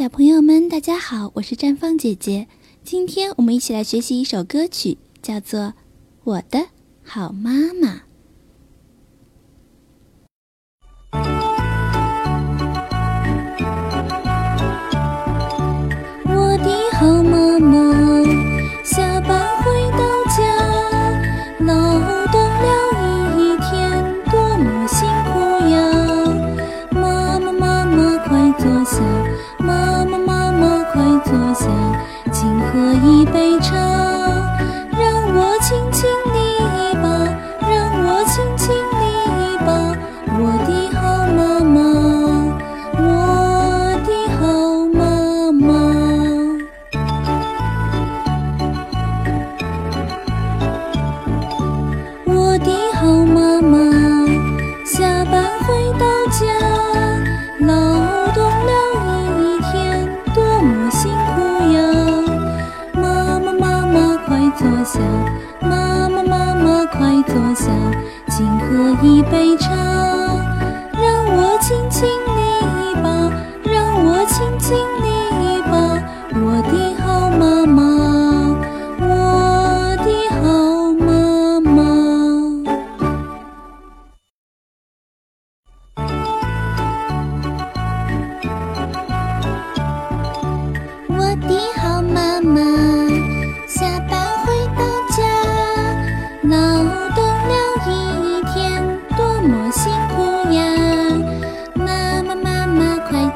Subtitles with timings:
[0.00, 2.48] 小朋友们大家好我是绽放姐姐。
[2.82, 5.74] 今天我们一起来学习一首歌曲叫做
[6.24, 6.68] 我的
[7.04, 8.04] 好妈妈。
[53.10, 53.76] 好妈妈
[54.84, 56.46] 下班回到家
[57.58, 58.72] 劳动了
[59.40, 61.82] 一天多么辛苦呀。
[62.94, 65.00] 妈妈妈妈快坐下。
[65.60, 67.66] 妈妈妈妈快坐下。
[68.28, 70.19] 请喝一杯茶。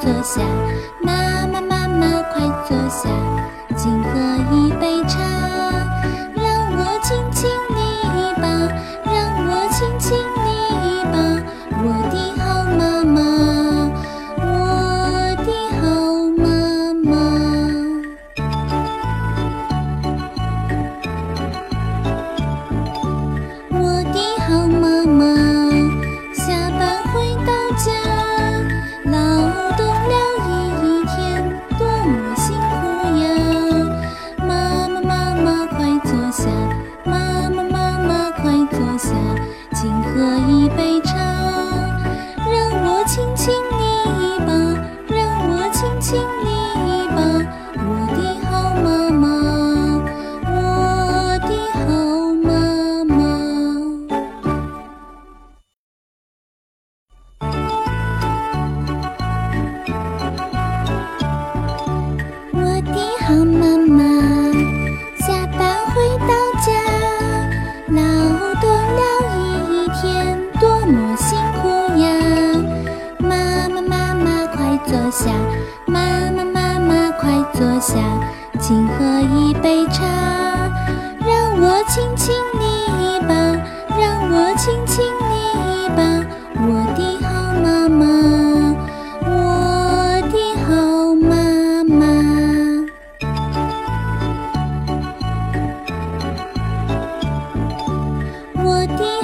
[0.00, 1.29] 坐下。
[36.04, 36.44] 坐下
[37.04, 37.49] 妈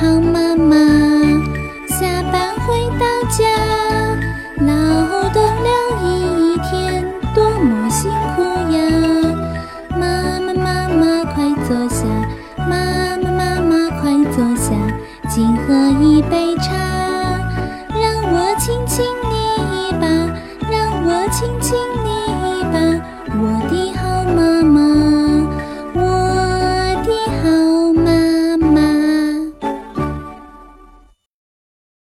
[0.00, 0.47] 好吗？